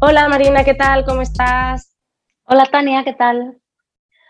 [0.00, 1.04] Hola Marina, ¿qué tal?
[1.04, 1.96] ¿Cómo estás?
[2.44, 3.60] Hola Tania, ¿qué tal?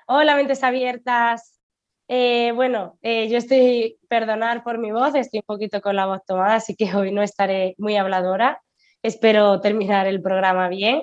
[0.06, 1.60] Hola, mentes abiertas.
[2.08, 6.24] Eh, bueno, eh, yo estoy, perdonar por mi voz, estoy un poquito con la voz
[6.26, 8.62] tomada, así que hoy no estaré muy habladora.
[9.02, 11.02] Espero terminar el programa bien.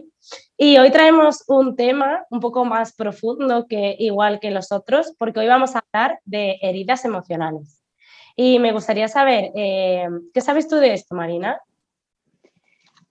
[0.57, 5.41] Y hoy traemos un tema un poco más profundo que igual que los otros, porque
[5.41, 7.83] hoy vamos a hablar de heridas emocionales.
[8.35, 11.61] Y me gustaría saber, eh, ¿qué sabes tú de esto, Marina?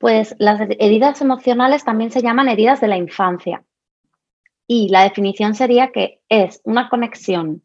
[0.05, 3.65] Pues las heridas emocionales también se llaman heridas de la infancia.
[4.67, 7.63] Y la definición sería que es una conexión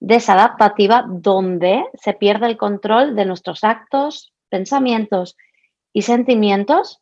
[0.00, 5.36] desadaptativa donde se pierde el control de nuestros actos, pensamientos
[5.92, 7.00] y sentimientos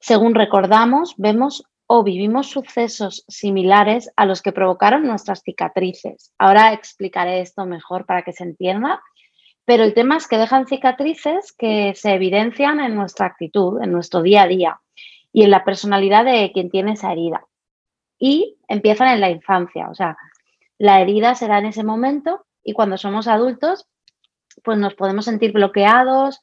[0.00, 6.32] según recordamos, vemos o vivimos sucesos similares a los que provocaron nuestras cicatrices.
[6.38, 9.02] Ahora explicaré esto mejor para que se entienda.
[9.70, 14.20] Pero el tema es que dejan cicatrices que se evidencian en nuestra actitud, en nuestro
[14.20, 14.80] día a día
[15.32, 17.46] y en la personalidad de quien tiene esa herida.
[18.18, 20.16] Y empiezan en la infancia, o sea,
[20.76, 23.86] la herida será en ese momento y cuando somos adultos,
[24.64, 26.40] pues nos podemos sentir bloqueados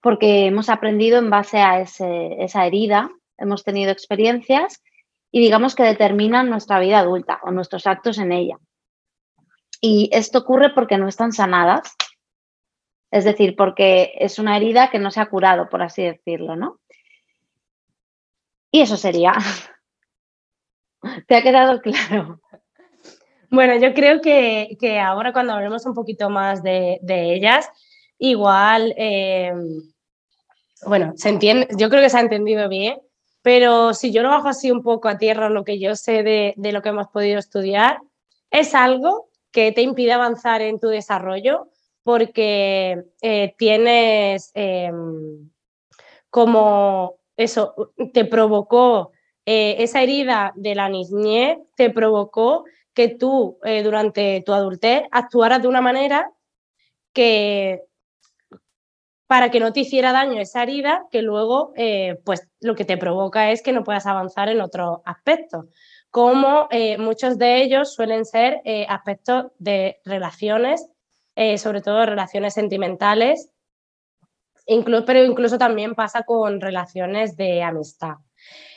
[0.00, 4.82] porque hemos aprendido en base a esa herida, hemos tenido experiencias
[5.30, 8.56] y digamos que determinan nuestra vida adulta o nuestros actos en ella.
[9.82, 11.94] Y esto ocurre porque no están sanadas
[13.10, 16.80] es decir, porque es una herida que no se ha curado, por así decirlo, ¿no?
[18.70, 19.34] Y eso sería.
[21.26, 22.40] ¿Te ha quedado claro?
[23.50, 27.70] Bueno, yo creo que, ahora cuando hablemos un poquito más de, ellas,
[28.18, 29.52] igual, eh,
[30.84, 32.98] bueno, se entiende, yo creo que se ha entendido bien,
[33.42, 36.54] pero si yo lo bajo así un poco a tierra, lo que yo sé de,
[36.56, 38.00] de lo que hemos podido estudiar,
[38.50, 41.70] es algo que te impide avanzar en tu desarrollo
[42.06, 45.50] porque eh, tienes em,
[46.30, 47.74] como eso,
[48.14, 49.10] te provocó
[49.44, 55.60] eh, esa herida de la niñez, te provocó que tú eh, durante tu adultez actuaras
[55.60, 56.30] de una manera
[57.12, 57.82] que
[59.26, 61.72] para que no te hiciera daño esa herida, que luego
[62.24, 65.66] pues lo que te provoca es que no puedas avanzar en otros aspectos,
[66.12, 66.68] como
[66.98, 70.88] muchos de ellos suelen ser aspectos de relaciones
[71.36, 73.50] eh, sobre todo relaciones sentimentales,
[75.06, 78.14] pero incluso también pasa con relaciones de amistad.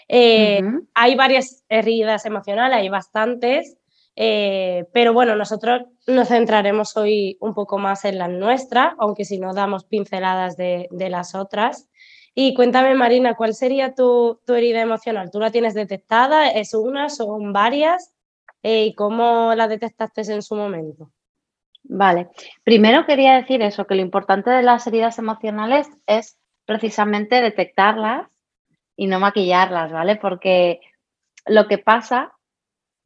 [0.09, 0.62] Eh,
[0.94, 3.78] hay varias heridas emocionales, hay bastantes,
[4.16, 9.40] eh, pero bueno, nosotros nos centraremos hoy un poco más en las nuestras, aunque si
[9.40, 11.90] no damos pinceladas de, las otras.
[12.36, 15.31] Y cuéntame, Marina, ¿cuál sería tu, tu, herida emocional?
[15.31, 16.50] ¿Tú la tienes detectada?
[16.50, 17.09] ¿Es una?
[17.09, 18.14] ¿Son varias?
[18.62, 21.12] ¿Y cómo la detectaste en su momento?
[21.92, 22.30] Vale,
[22.64, 28.28] primero quería decir eso, que lo importante de las heridas emocionales es precisamente detectarlas
[28.96, 30.16] y no maquillarlas, ¿vale?
[30.16, 30.82] Porque
[31.48, 32.32] lo que pasa,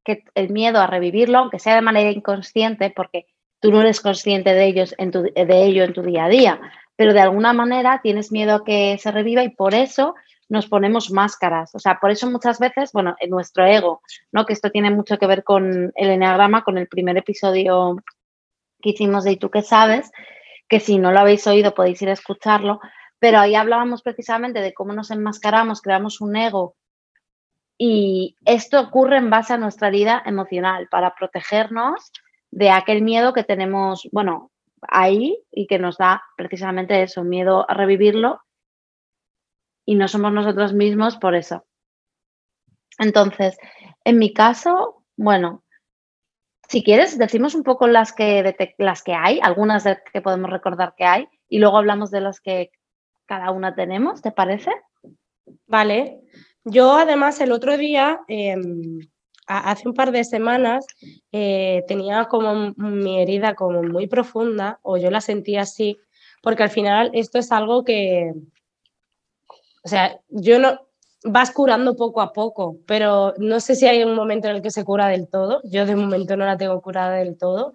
[0.03, 3.25] que el miedo a revivirlo, aunque sea de manera inconsciente, porque
[3.61, 6.59] tú no eres consciente de, ellos de ello en tu día a día,
[6.97, 10.13] pero de alguna manera tienes miedo a que se reviva y por eso
[10.49, 11.73] nos ponemos máscaras.
[11.73, 14.01] O sea, por eso muchas veces, bueno, en nuestro ego,
[14.33, 14.45] ¿no?
[14.45, 17.95] Que esto tiene mucho que ver con el enneagrama, con el primer episodio
[18.83, 20.11] que hicimos de ¿Y tú qué sabes?
[20.67, 22.79] Que si no lo habéis oído podéis ir a escucharlo,
[23.17, 26.75] pero ahí hablábamos precisamente de cómo nos enmascaramos, creamos un ego
[27.77, 32.11] y esto ocurre en base a nuestra herida emocional para protegernos
[32.51, 34.51] de aquel miedo que tenemos, bueno,
[34.81, 38.41] ahí y que nos da precisamente eso, miedo a revivirlo
[39.85, 41.65] y no somos nosotros mismos por eso.
[42.99, 43.57] Entonces,
[44.03, 45.62] en mi caso, bueno,
[46.73, 50.95] si quieres, decimos un poco las que, las que hay, algunas de que podemos recordar
[50.97, 52.71] que hay, y luego hablamos de las que
[53.27, 54.71] cada una tenemos, ¿te parece?
[55.67, 56.21] Vale.
[56.63, 59.01] Yo además el otro día, em,
[59.45, 60.87] hace un par de semanas,
[61.31, 65.99] eh, tenía como mi herida como muy profunda, o yo la sentía así,
[66.41, 68.33] porque al final esto es algo que,
[69.83, 70.79] o sea, yo no,
[71.23, 74.71] vas curando poco a poco, pero no sé si hay un momento en el que
[74.71, 75.61] se cura del todo.
[75.63, 77.73] Yo de momento no la tengo curada del todo.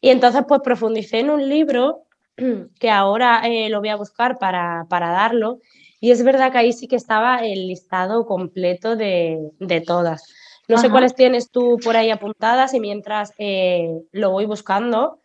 [0.00, 2.04] Y entonces pues profundicé en un libro
[2.80, 5.60] que ahora eh, lo voy a buscar para, para darlo
[6.00, 9.52] Y es verdad que ahí sí que estaba el listado completo de,
[9.86, 10.32] todas.
[10.68, 15.18] No sé cuáles tienes tú por ahí apuntadas y mientras eh, lo voy buscando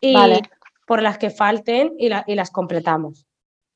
[0.00, 0.14] y
[0.86, 3.26] por las que falten y, y las completamos.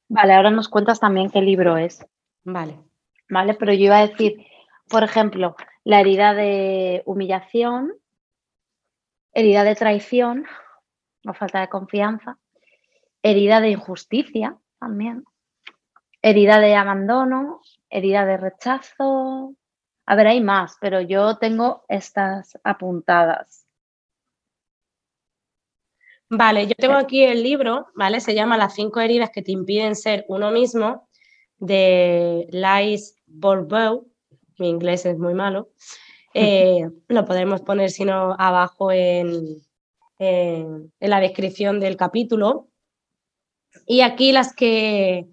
[0.08, 2.06] Vale, ahora nos cuentas también qué libro es.
[2.44, 2.89] Vale.
[3.30, 4.44] Vale, pero yo iba a decir,
[4.88, 7.94] por ejemplo, la herida de humillación,
[9.32, 10.46] herida de traición,
[11.26, 12.38] o falta de confianza,
[13.22, 15.24] herida de injusticia también,
[16.22, 19.54] herida de abandono, herida de rechazo.
[20.06, 23.64] A ver, hay más, pero yo tengo estas apuntadas.
[26.28, 28.20] Vale, yo tengo aquí el libro, ¿vale?
[28.20, 31.08] Se llama Las cinco heridas que te impiden ser uno mismo,
[31.60, 34.08] de Lies Bourbeau.
[34.58, 35.70] Mi inglés es muy malo.
[36.32, 39.56] Eh, lo podemos poner, si no, abajo en,
[40.20, 42.68] en, la descripción del capítulo.
[43.84, 45.26] Y aquí las que,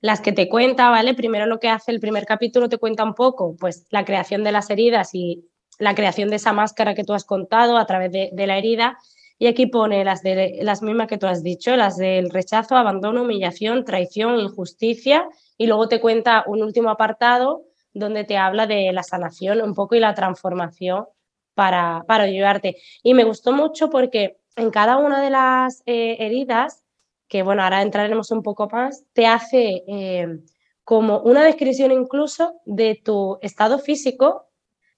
[0.00, 1.14] las que te cuenta, ¿vale?
[1.14, 4.52] Primero lo que hace el primer capítulo te cuenta un poco, pues la creación de
[4.52, 5.44] las heridas y
[5.80, 8.96] la creación de esa máscara que tú has contado a través de, de la herida
[9.38, 13.22] y aquí pone las, de, las mismas que tú has dicho, las del rechazo, abandono,
[13.22, 15.28] humillación, traición, injusticia.
[15.58, 19.94] Y luego te cuenta un último apartado donde te habla de la sanación un poco
[19.94, 21.06] y la transformación
[21.54, 22.76] para, para ayudarte.
[23.02, 26.84] Y me gustó mucho porque en cada una de las eh, heridas,
[27.28, 30.40] que bueno, ahora entraremos un poco más, te hace eh,
[30.84, 34.48] como una descripción incluso de tu estado físico,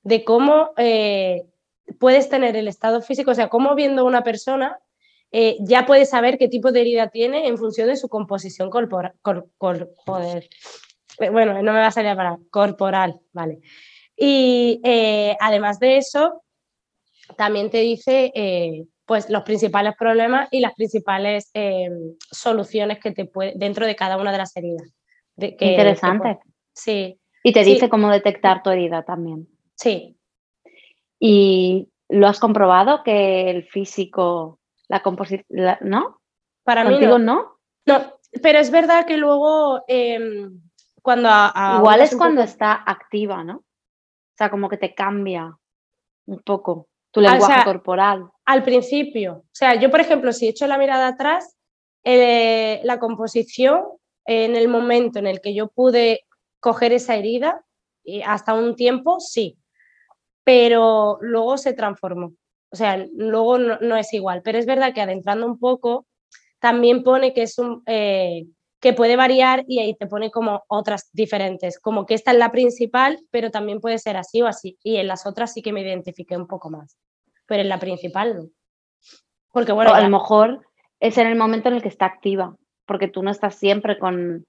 [0.02, 1.46] de cómo eh,
[1.98, 4.78] puedes tener el estado físico, o sea, cómo viendo una persona
[5.32, 9.14] eh, ya puedes saber qué tipo de herida tiene en función de su composición corporal.
[11.20, 13.60] Eh, bueno, no me va a salir para corporal, vale.
[14.16, 16.42] Y eh, además de eso,
[17.36, 18.32] también te dice
[19.04, 21.52] pues los principales problemas y las principales
[22.30, 24.88] soluciones que te puede dentro de cada una de las heridas.
[25.36, 26.38] Interesante.
[26.72, 27.20] sí.
[27.42, 29.48] Y te dice cómo detectar tu herida también.
[29.76, 30.15] Sí,
[31.18, 35.46] ¿Y lo has comprobado que el físico, la composición,
[35.80, 36.20] ¿no?
[36.64, 37.18] Para mí no.
[37.18, 37.56] no.
[37.86, 40.60] No, pero es verdad que luego em,
[41.02, 41.28] cuando...
[41.76, 43.58] Igual es cuando está activa, ¿no?
[43.58, 45.56] O sea, como que te cambia
[46.26, 48.28] un poco tu lenguaje corporal.
[48.44, 49.44] Al principio.
[49.44, 51.56] O sea, yo, por ejemplo, si echo la mirada atrás,
[52.04, 53.84] eh, la composición
[54.26, 56.26] en el momento en el que yo pude
[56.60, 57.64] coger esa herida,
[58.02, 59.58] y hasta un tiempo, sí
[60.46, 62.32] pero luego se transformó.
[62.70, 64.42] O sea, luego no, es igual.
[64.44, 66.06] Pero es verdad que adentrando un poco,
[66.60, 67.82] también pone que es un...
[67.86, 68.46] Eh,
[68.78, 72.52] que puede variar y ahí te pone como otras diferentes, como que esta es la
[72.52, 74.78] principal, pero también puede ser así o así.
[74.84, 76.96] Y en las otras sí que me identifiqué un poco más,
[77.46, 78.48] pero en la principal no.
[79.50, 80.60] Porque bueno, a lo mejor
[81.00, 82.54] es en el momento en el que está activa,
[82.84, 84.46] porque tú no estás siempre con,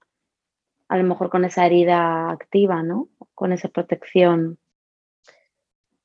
[0.88, 3.08] a lo mejor con esa herida activa, ¿no?
[3.34, 4.58] Con esa protección.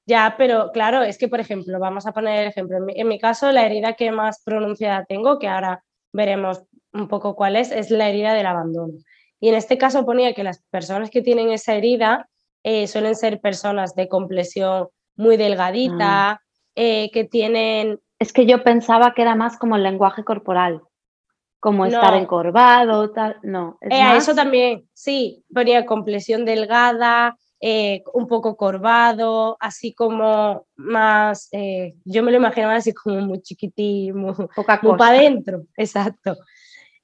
[0.05, 2.77] Ya, pero claro, es que, por ejemplo, vamos a poner el ejemplo.
[2.87, 7.55] En mi, caso, la herida que más pronunciada tengo, que ahora veremos un poco cuál
[7.55, 8.93] es, es la herida del abandono.
[9.39, 12.29] Y en este caso ponía que las personas que tienen esa herida
[12.63, 16.41] eh, suelen ser personas de complexión muy delgadita, ah.
[16.75, 17.99] eh, que tienen...
[18.19, 20.81] Es que yo pensaba que era más como el lenguaje corporal,
[21.59, 23.37] como estar encorvado, tal.
[23.41, 30.67] No, es eh, Eso también, sí, ponía complexión delgada, eh, un poco corvado, así como
[30.75, 34.33] más, eh, yo me lo imaginaba así como muy chiquitín, muy,
[34.97, 36.35] para adentro, exacto.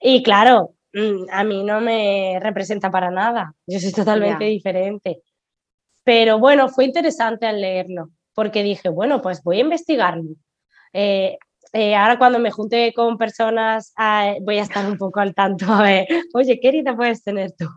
[0.02, 5.22] Y claro, mm, a mí no me representa para nada, yo soy totalmente diferente.
[6.04, 10.32] Pero bueno, fue interesante al leerlo, porque dije, bueno, pues voy a investigarlo.
[10.92, 11.38] Eh,
[11.96, 15.84] ahora cuando me junte con personas ah, voy a estar un poco al tanto, a
[15.84, 17.70] ver, oye, ¿qué herida puedes tener tú?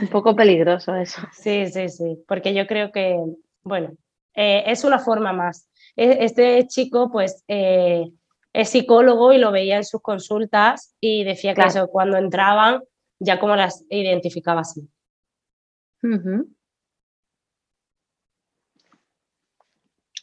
[0.00, 1.22] Un poco peligroso eso.
[1.32, 3.18] Sí, sí, sí, porque yo creo que,
[3.62, 3.92] bueno,
[4.34, 5.68] eh, es una forma más.
[5.96, 8.10] E, este chico, pues, eh,
[8.52, 12.82] es psicólogo y lo veía en sus consultas y decía que eso, cuando entraban,
[13.18, 14.88] ya como las identificaba así.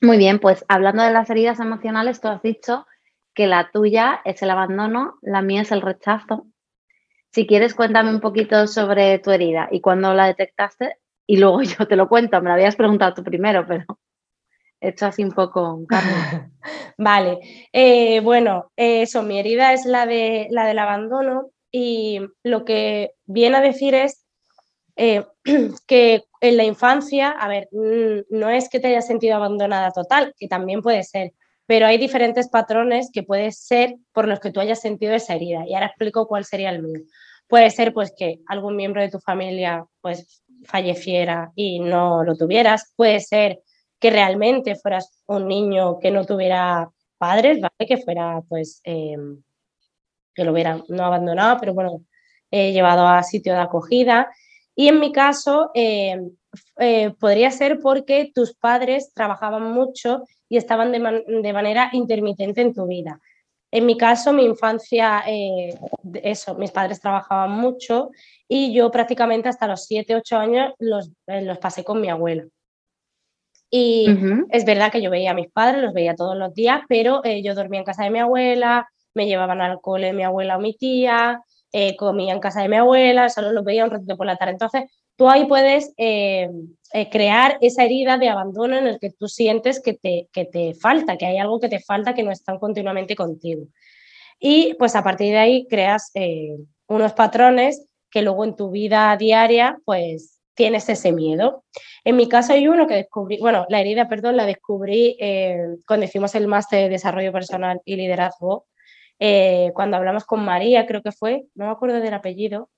[0.01, 2.85] Muy bien, pues hablando de las heridas emocionales, tú has dicho
[3.33, 6.47] que la tuya es el abandono, la mía es el rechazo
[7.37, 11.87] si quieres, cuéntame un poquito sobre tu herida y cuándo la detectaste y luego yo
[11.87, 12.41] te lo cuento.
[12.41, 13.85] Me lo habías preguntado tú primero, pero
[14.81, 15.85] he hecho así un poco
[16.97, 23.11] vale, eh, bueno, eso, mi herida es la, de, la del abandono y lo que
[23.27, 24.25] viene a decir es
[24.95, 25.23] eh,
[25.87, 30.33] que en la infancia, a ver, mm, no es que te hayas sentido abandonada total,
[30.39, 31.33] que también puede ser,
[31.67, 35.67] pero hay diferentes patrones que puede ser por los que tú hayas sentido esa herida.
[35.67, 37.01] Y ahora explico cuál sería el mío.
[37.47, 42.93] Puede ser pues que algún miembro de tu familia pues falleciera y no lo tuvieras.
[42.95, 43.59] Puede ser
[43.99, 47.87] que realmente fueras un niño que no tuviera padres, ¿vale?
[47.87, 49.41] Que fuera pues em,
[50.35, 52.01] que lo hubieran no abandonado, pero bueno,
[52.51, 54.29] llevado a sitio de acogida.
[54.75, 56.31] Y en mi caso, em,
[56.77, 62.87] eh, podría ser porque tus padres trabajaban mucho y estaban de, manera intermitente en tu
[62.87, 63.19] vida.
[63.71, 65.77] En mi caso, mi infancia, eh,
[66.23, 68.11] eso, mis padres trabajaban mucho
[68.47, 72.45] y yo prácticamente hasta los 7, 8 años los, eh, los pasé con mi abuela.
[73.69, 74.07] Y
[74.49, 77.53] es verdad que yo veía a mis padres, los veía todos los días, pero yo
[77.53, 81.41] dormía en casa de mi abuela, me llevaban al cole mi abuela o mi tía,
[81.97, 84.53] comía en casa de mi abuela, solo los veía un ratito por la tarde.
[84.53, 84.83] Entonces,
[85.17, 85.93] tú ahí puedes
[86.97, 90.45] eh, eh, crear esa herida de abandono en el que tú sientes que te, que
[90.45, 93.67] te falta, que hay algo que te falta que no están continuamente contigo.
[94.39, 96.55] Y pues a partir de ahí creas eh,
[96.87, 101.63] unos patrones que luego en tu vida diaria pues tienes ese miedo.
[102.03, 105.17] En mi caso hay uno que descubrí, bueno, la herida, perdón, la descubrí
[105.85, 108.65] cuando hicimos el máster de desarrollo personal y liderazgo,
[109.73, 112.69] cuando hablamos con María, creo que fue, no me acuerdo del apellido,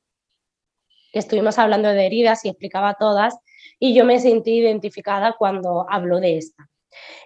[1.13, 3.39] estuvimos hablando de heridas y explicaba todas
[3.77, 6.69] y yo me sentí identificada cuando hablo de esta.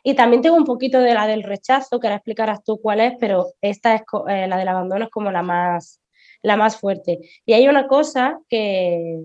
[0.03, 3.13] Y también tengo un poquito de la del rechazo, que ahora explicarás tú cuál es,
[3.19, 6.01] pero esta es eh, la del abandono es como la más,
[6.41, 7.19] la más fuerte.
[7.45, 9.21] Y hay una cosa que,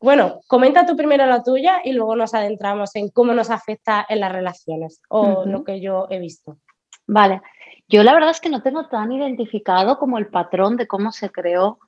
[0.00, 4.20] bueno, comenta tú primero la tuya y luego nos adentramos en cómo nos afecta en
[4.20, 6.58] las relaciones o lo que yo he visto.
[7.06, 7.42] Vale,
[7.86, 11.30] yo la verdad es que no tengo tan identificado como el patrón de cómo se
[11.30, 11.78] creó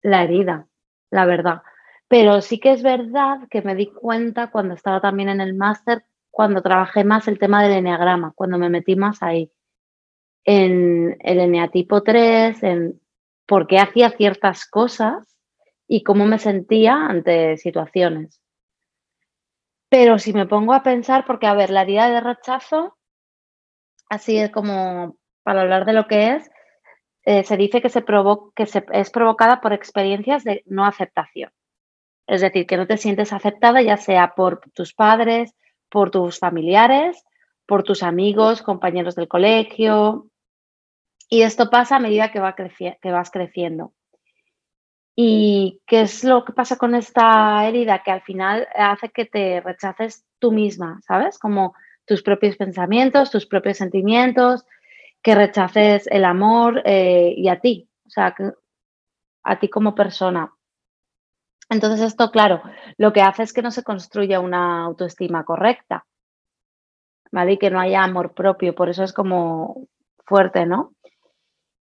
[0.00, 0.68] la herida
[1.14, 1.62] la verdad.
[2.08, 6.04] Pero sí que es verdad que me di cuenta cuando estaba también en el máster,
[6.30, 9.50] cuando trabajé más el tema del eneagrama, cuando me metí más ahí,
[10.44, 13.00] en el eneatipo 3, en
[13.46, 15.36] por qué hacía ciertas cosas
[15.86, 18.40] y cómo me sentía ante situaciones.
[19.88, 22.96] Pero si me pongo a pensar, porque a ver, la herida de rechazo,
[24.08, 26.50] así es como para hablar de lo que es,
[27.24, 31.52] eh, se dice que, se, que es provocada por experiencias de no aceptación.
[32.26, 35.54] Es decir, que no te sientes aceptada ya sea por tus padres,
[35.90, 37.24] por tus familiares,
[37.66, 40.28] por tus amigos, compañeros del colegio.
[41.28, 43.92] Y esto pasa a medida que, va que vas creciendo.
[45.16, 48.02] ¿Y qué es lo que pasa con esta herida?
[48.02, 51.38] Que al final hace que te rechaces tú misma, ¿sabes?
[51.38, 54.64] Como tus propios pensamientos, tus propios sentimientos,
[55.22, 58.34] que rechaces el amor eh, y a ti, o sea,
[59.44, 60.52] a ti como persona.
[61.70, 62.62] Entonces esto, claro,
[62.98, 66.04] lo que hace es que no se construya una autoestima correcta,
[67.32, 67.52] ¿vale?
[67.52, 69.86] Y que no haya amor propio, por eso es como
[70.24, 70.92] fuerte, ¿no?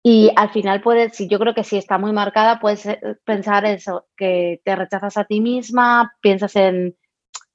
[0.02, 2.88] Y al final puedes, si yo creo que si está muy marcada, puedes
[3.24, 6.96] pensar eso, que te rechazas a ti misma, piensas en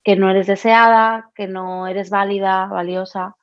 [0.03, 3.35] que no eres deseada, que no eres válida, valiosa.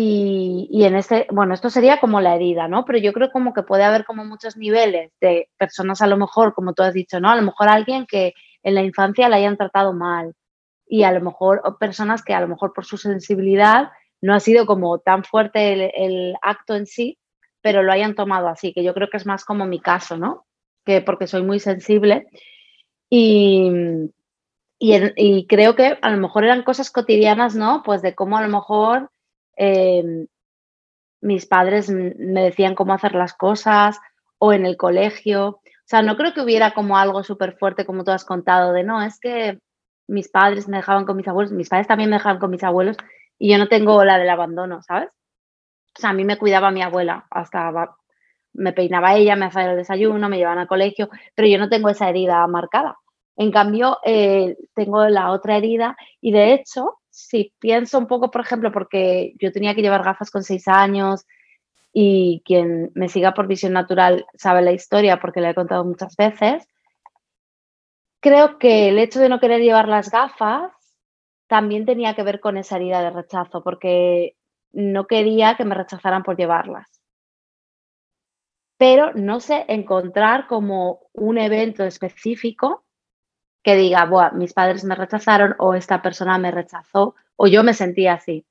[0.00, 2.84] Y, en este, bueno, esto sería como la herida, ¿no?
[2.84, 6.54] Pero yo creo como que puede haber como muchos niveles de personas a lo mejor,
[6.54, 7.30] como tú has dicho, ¿no?
[7.30, 10.34] A lo mejor alguien que en la infancia la hayan tratado mal
[10.86, 13.90] y a lo mejor personas que a lo mejor por su sensibilidad
[14.20, 17.18] no ha sido como tan fuerte el, acto en sí,
[17.60, 20.46] pero lo hayan tomado así, que yo creo que es más como mi caso, ¿no?
[20.84, 22.28] Que porque soy muy sensible
[23.10, 23.68] y,
[24.78, 27.82] y, y creo que a lo mejor eran cosas cotidianas, ¿no?
[27.84, 29.10] Pues de cómo a lo mejor
[29.58, 30.28] Em,
[31.20, 33.98] mis padres me decían cómo hacer las cosas
[34.38, 35.48] o en el colegio.
[35.48, 38.84] O sea, no creo que hubiera como algo súper fuerte como tú has contado de
[38.84, 39.58] no, es que
[40.06, 42.96] mis padres me dejaban con mis abuelos, mis padres también me dejaban con mis abuelos
[43.38, 45.10] y yo no tengo la del abandono, ¿sabes?
[45.96, 47.72] O sea, a mí me cuidaba mi abuela, hasta
[48.52, 51.88] me peinaba ella, me hacía el desayuno, me llevaban al colegio, pero yo no tengo
[51.88, 52.96] esa herida marcada.
[53.36, 58.42] En cambio, eh, tengo la otra herida y de hecho, si pienso un poco, por
[58.42, 61.26] ejemplo, porque yo tenía que llevar gafas con seis años
[61.92, 66.14] y quien me siga por visión natural sabe la historia porque la he contado muchas
[66.16, 66.68] veces,
[68.20, 70.72] creo que el hecho de no querer llevar las gafas
[71.48, 74.36] también tenía que ver con esa herida de rechazo, porque
[74.70, 76.88] no quería que me rechazaran por llevarlas.
[78.76, 82.84] Pero no sé encontrar como un evento específico
[83.62, 87.74] que diga, Buah, mis padres me rechazaron o esta persona me rechazó o yo me
[87.74, 88.46] sentía así.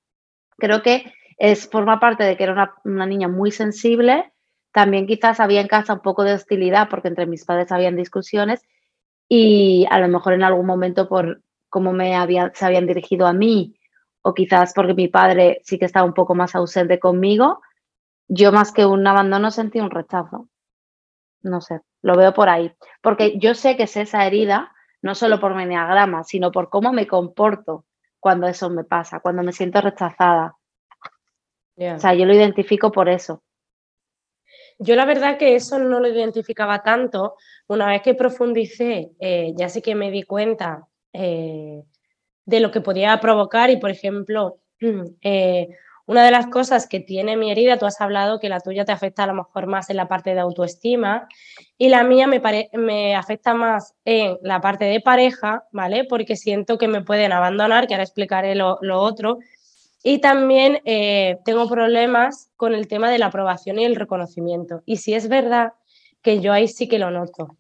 [0.58, 4.32] Creo que es, forma parte de que era una, niña muy sensible.
[4.72, 8.62] También quizás había en casa un poco de hostilidad porque entre mis padres habían discusiones
[9.30, 13.34] y a lo mejor en algún momento por cómo me había, se habían dirigido a
[13.34, 13.76] mí
[14.22, 17.62] o quizás porque mi padre sí que estaba un poco más ausente conmigo,
[18.28, 20.50] yo más que un abandono sentí un rechazo.
[21.44, 22.74] No sé, Lo veo por ahí.
[23.02, 26.92] Porque yo sé que es esa herida, no solo por mi enneagrama, sino por cómo
[26.94, 27.86] me comporto
[28.20, 30.56] cuando eso me pasa, cuando me siento rechazada.
[31.78, 33.44] O sea, yo lo identifico por eso.
[34.80, 37.36] Yo la verdad que eso no lo identificaba tanto.
[37.68, 41.84] Una vez que profundicé, eh, ya sí que me di cuenta eh,
[42.46, 44.60] de lo que podía provocar y, por ejemplo,
[45.22, 45.70] eh,
[46.08, 48.94] una de las cosas que tiene mi herida, tú has hablado que la tuya te
[48.94, 51.28] afecta a lo mejor más en la parte de autoestima
[51.78, 52.42] y la mía me,
[52.74, 56.06] me afecta más en la parte de pareja, ¿vale?
[56.06, 59.40] Porque siento que me pueden abandonar, que ahora explicaré lo, otro.
[60.02, 64.84] Y también eh, tengo problemas con el tema de la aprobación y el reconocimiento.
[64.86, 65.74] Y si es verdad
[66.22, 67.58] que yo ahí sí que lo noto.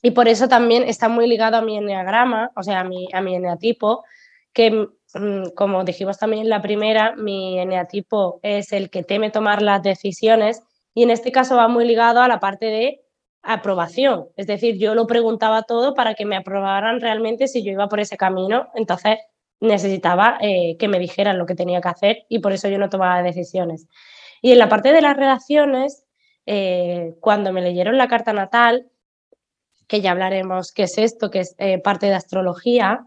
[0.00, 3.20] Y por eso también está muy ligado a mi enneagrama, o sea, a mi, a
[3.20, 4.04] mi eneatipo,
[4.54, 4.88] que
[5.54, 10.62] como dijimos también en la primera, mi eneatipo es el que teme tomar las decisiones
[10.94, 13.00] y en este caso va muy ligado a la parte de
[13.42, 14.28] aprobación.
[14.36, 18.00] Es decir, yo lo preguntaba todo para que me aprobaran realmente si yo iba por
[18.00, 19.18] ese camino, entonces
[19.60, 22.90] necesitaba eh, que me dijeran lo que tenía que hacer y por eso yo no
[22.90, 23.86] tomaba decisiones.
[24.42, 26.04] Y en la parte de las relaciones,
[26.46, 28.88] eh, cuando me leyeron la carta natal,
[29.86, 33.04] que ya hablaremos qué es esto, que es eh, parte de astrología,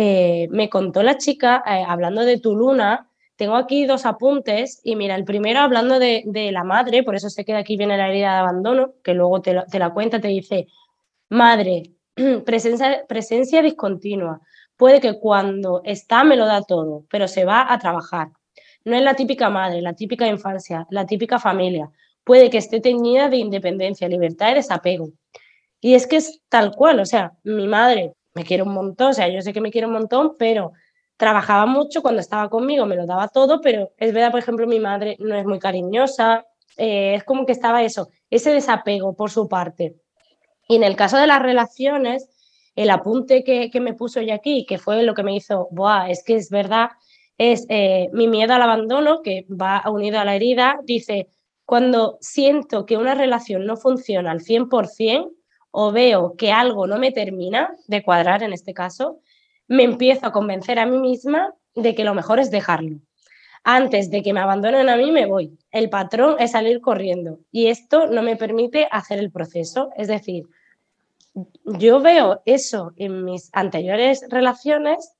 [0.00, 4.94] eh, me contó la chica, eh, hablando de tu luna, tengo aquí dos apuntes y
[4.94, 8.34] mira, el primero hablando de, la madre, por eso sé que aquí viene la herida
[8.34, 10.68] de abandono, que luego te, la cuenta, te dice,
[11.30, 11.94] madre,
[12.46, 14.40] presencia, presencia discontinua,
[14.76, 18.28] puede que cuando está me lo da todo, pero se va a trabajar.
[18.84, 21.90] No es la típica madre, la típica infancia, la típica familia.
[22.22, 25.08] Puede que esté teñida de independencia, libertad y desapego.
[25.80, 29.12] Y es que es tal cual, o sea, mi madre me quiero un montón, o
[29.12, 30.72] sea, yo sé que me quiero un montón, pero
[31.16, 34.78] trabajaba mucho cuando estaba conmigo, me lo daba todo, pero es verdad, por ejemplo, mi
[34.80, 39.48] madre no es muy cariñosa, eh, es como que estaba eso, ese desapego por su
[39.48, 39.96] parte.
[40.68, 42.28] Y en el caso de las relaciones,
[42.76, 46.22] el apunte que, me puso ya aquí, que fue lo que me hizo, Buah, es
[46.22, 46.90] que es verdad,
[47.36, 51.28] es eh, mi miedo al abandono, que va unido a la herida, dice,
[51.64, 55.32] cuando siento que una relación no funciona al 100%,
[55.70, 59.20] o veo que algo no me termina de cuadrar en este caso,
[59.66, 62.98] me empiezo a convencer a mí misma de que lo mejor es dejarlo.
[63.64, 65.58] Antes de que me abandonen a mí, me voy.
[65.70, 69.90] El patrón es salir corriendo y esto no me permite hacer el proceso.
[69.96, 70.44] Es decir,
[71.64, 75.12] yo veo eso en mis anteriores relaciones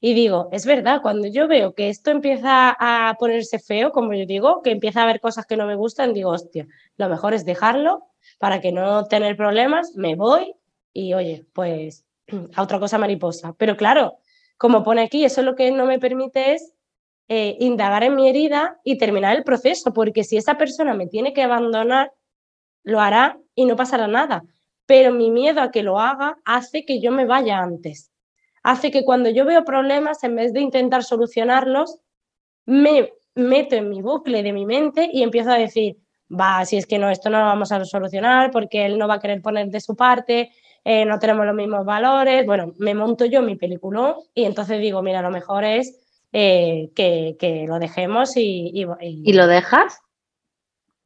[0.00, 4.26] y digo, es verdad, cuando yo veo que esto empieza a ponerse feo, como yo
[4.26, 7.44] digo, que empieza a haber cosas que no me gustan, digo, hostia, lo mejor es
[7.44, 8.04] dejarlo
[8.38, 10.54] para que no tener problemas, me voy
[10.92, 12.06] y oye, pues
[12.54, 13.54] a otra cosa mariposa.
[13.58, 14.18] Pero claro,
[14.56, 16.74] como pone aquí, eso es lo que no me permite es
[17.28, 21.32] eh, indagar en mi herida y terminar el proceso, porque si esa persona me tiene
[21.32, 22.12] que abandonar,
[22.82, 24.44] lo hará y no pasará nada.
[24.86, 28.10] Pero mi miedo a que lo haga hace que yo me vaya antes.
[28.62, 31.98] Hace que cuando yo veo problemas, en vez de intentar solucionarlos,
[32.64, 35.98] me meto en mi bucle de mi mente y empiezo a decir,
[36.30, 39.14] va, si es que no, esto no lo vamos a solucionar porque él no va
[39.14, 40.50] a querer poner de su parte,
[40.84, 45.02] eh, no tenemos los mismos valores, bueno, me monto yo mi película y entonces digo,
[45.02, 45.98] mira, lo mejor es
[46.32, 49.98] eh, que, lo dejemos y, y, lo dejas?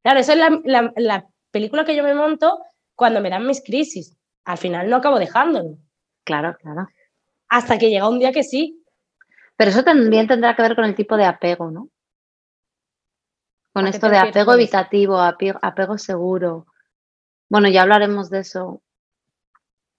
[0.02, 2.58] Claro, esa es la, la, película que yo me monto
[2.94, 4.16] cuando me dan mis crisis.
[4.44, 5.76] Al final no acabo dejándolo.
[6.24, 6.88] Claro, claro.
[7.48, 8.82] Hasta que llega un día que sí.
[9.56, 11.88] Pero eso también tendrá que ver con el tipo de apego, ¿no?
[13.72, 16.66] Con esto de apego evitativo, apego, seguro.
[17.48, 18.82] Bueno, ya hablaremos de eso.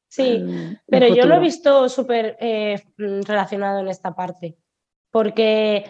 [0.08, 0.46] Sí,
[0.86, 4.56] pero yo lo he visto súper eh, relacionado en esta parte,
[5.10, 5.90] porque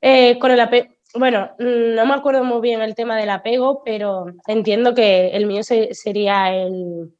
[0.00, 4.26] eh, con el apego, bueno, no me acuerdo muy bien el tema del apego, pero
[4.46, 7.12] entiendo que el mío sería el,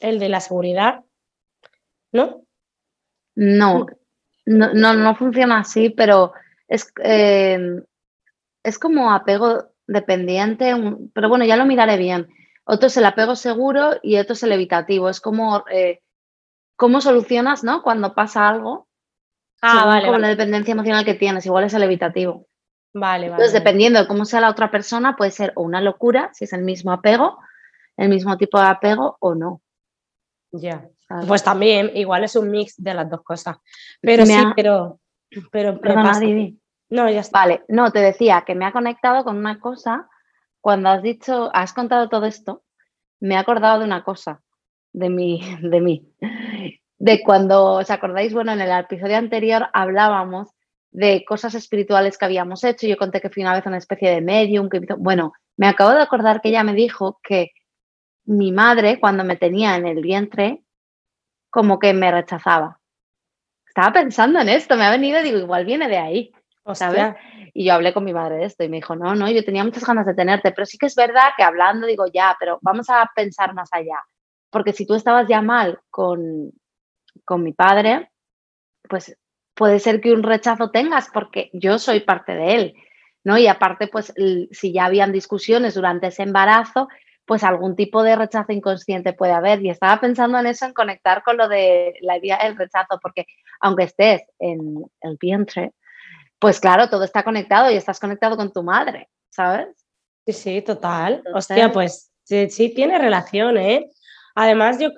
[0.00, 1.04] el, de la seguridad,
[2.12, 2.44] ¿no?
[3.34, 3.86] No,
[4.46, 6.32] no, no, funciona así, pero
[6.68, 7.82] es, eh,
[8.62, 10.74] es como apego dependiente,
[11.14, 12.28] pero bueno, ya lo miraré bien.
[12.64, 15.08] Otro es el apego seguro y otro es el evitativo.
[15.08, 16.00] Es como eh,
[16.76, 17.82] cómo solucionas, ¿no?
[17.82, 18.88] Cuando pasa algo.
[19.62, 20.06] Ah, vale.
[20.06, 22.46] Como la dependencia emocional que tienes, igual es el evitativo.
[22.92, 23.42] Vale, vale.
[23.42, 26.62] Entonces, dependiendo de cómo sea la otra persona, puede ser una locura, si es el
[26.62, 27.38] mismo apego,
[27.96, 29.62] el mismo tipo de apego o no.
[30.52, 30.88] Ya.
[31.26, 33.56] Pues también, igual es un mix de las dos cosas.
[34.00, 35.00] Pero sí, pero,
[35.50, 35.80] pero,
[36.90, 37.40] no, ya está.
[37.40, 40.08] Vale, no, te decía que me ha conectado con una cosa.
[40.60, 42.62] Cuando has dicho, has contado todo esto,
[43.20, 44.42] me he acordado de una cosa,
[44.92, 46.12] de mí, de mí.
[46.98, 48.32] De cuando, ¿os acordáis?
[48.32, 50.48] Bueno, en el episodio anterior hablábamos
[50.90, 52.86] de cosas espirituales que habíamos hecho.
[52.86, 54.68] Yo conté que fui una vez una especie de medium.
[54.68, 57.52] Que, bueno, me acabo de acordar que ella me dijo que
[58.24, 60.64] mi madre, cuando me tenía en el vientre,
[61.50, 62.80] como que me rechazaba.
[63.66, 66.32] Estaba pensando en esto, me ha venido, digo, igual viene de ahí,
[66.74, 67.14] ¿sabes?
[67.54, 69.64] Y yo hablé con mi madre de esto y me dijo, no, no, yo tenía
[69.64, 72.88] muchas ganas de tenerte, pero sí que es verdad que hablando digo, ya, pero vamos
[72.90, 74.02] a pensar más allá.
[74.50, 76.52] Porque si tú estabas ya mal con,
[77.24, 78.10] con mi padre,
[78.88, 79.16] pues
[79.54, 82.74] puede ser que un rechazo tengas porque yo soy parte de él,
[83.24, 83.36] ¿no?
[83.38, 84.14] Y aparte, pues
[84.50, 86.88] si ya habían discusiones durante ese embarazo,
[87.26, 89.62] pues algún tipo de rechazo inconsciente puede haber.
[89.62, 93.26] Y estaba pensando en eso, en conectar con lo de la idea del rechazo, porque
[93.60, 95.72] aunque estés en el vientre,
[96.38, 99.68] pues claro, todo está conectado y estás conectado con tu madre, ¿sabes?
[100.26, 101.22] Sí, sí, total.
[101.34, 103.90] Hostia, pues sí, sí, tiene relación, ¿eh?
[104.34, 104.90] Además, yo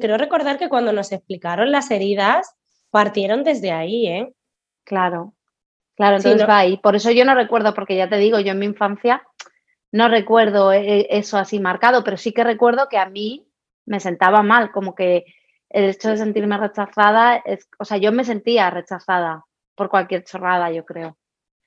[0.00, 2.54] creo recordar que cuando nos explicaron las heridas,
[2.90, 4.34] partieron desde ahí, ¿eh?
[4.84, 5.34] Claro,
[5.94, 6.78] claro, entonces va ahí.
[6.78, 9.22] Por eso yo no recuerdo, porque ya te digo, yo en mi infancia
[9.92, 13.46] no recuerdo e, e, eso así marcado, pero sí que recuerdo que a mí
[13.86, 15.24] me sentaba mal, como que
[15.70, 19.44] el hecho de sentirme rechazada, es, o sea, yo me sentía rechazada
[19.78, 21.16] por cualquier chorrada, yo creo.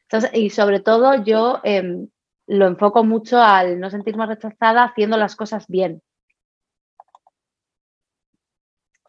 [0.04, 2.10] Entonces, y sobre todo yo em,
[2.46, 6.04] lo enfoco mucho al no sentirme rechazada haciendo las cosas bien.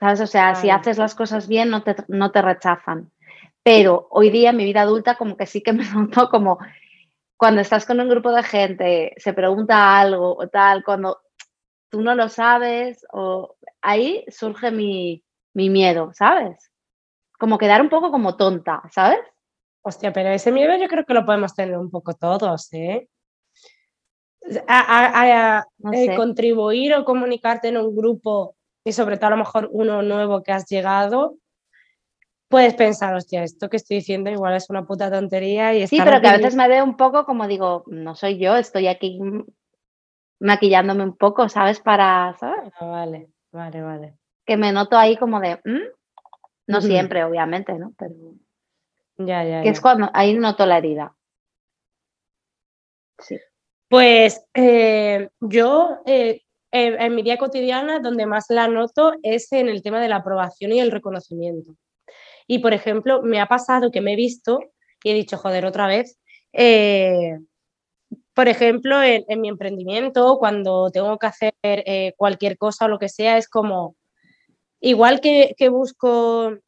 [0.00, 0.20] ¿Sabes?
[0.20, 3.10] O sea, si haces las cosas bien, no te, no te rechazan.
[3.62, 6.58] Pero hoy día, en mi vida adulta, como que sí que me noto como
[7.36, 11.20] cuando estás con un grupo de gente, se pregunta algo o tal, cuando
[11.90, 16.71] tú no lo sabes, o ahí surge mi, mi miedo, ¿sabes?
[17.42, 19.18] Como quedar un poco como tonta, ¿sabes?
[19.82, 23.08] Hostia, pero ese miedo yo creo que lo podemos tener un poco todos, ¿eh?
[24.68, 30.02] A, eh, contribuir o comunicarte en un grupo y sobre todo a lo mejor uno
[30.02, 31.34] nuevo que has llegado,
[32.46, 35.74] puedes pensar, hostia, esto que estoy diciendo igual es una puta tontería.
[35.74, 38.54] Y sí, pero que a veces me veo un poco como digo, no soy yo,
[38.54, 39.18] estoy aquí
[40.38, 41.80] maquillándome un poco, ¿sabes?
[41.80, 42.72] Para, ¿sabes?
[42.78, 44.14] Ah, vale, vale, vale.
[44.46, 45.60] Que me noto ahí como de,
[46.66, 47.92] no siempre, obviamente, ¿no?
[47.98, 48.14] Pero
[49.18, 49.62] ya, ya.
[49.62, 51.14] Que es cuando ahí noto la herida.
[53.18, 53.38] Sí.
[53.88, 59.82] Pues eh, yo eh, en, mi día cotidiana donde más la noto es en el
[59.82, 61.76] tema de la aprobación y el reconocimiento.
[62.46, 64.60] Y, por ejemplo, me ha pasado que me he visto
[65.04, 66.18] y he dicho, joder, otra vez,
[66.52, 67.38] eh,
[68.34, 71.54] por ejemplo, en, mi emprendimiento, cuando tengo que hacer
[72.16, 73.94] cualquier cosa o lo que sea, es como,
[74.82, 76.58] igual que, que busco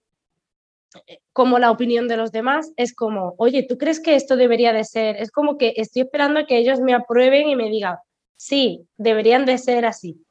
[1.06, 4.72] eh, como la opinión de los demás, es como, oye, ¿tú crees que esto debería
[4.72, 5.16] de ser?
[5.16, 7.96] Es como que estoy esperando a que ellos me aprueben y me digan,
[8.36, 10.24] sí, deberían de ser así.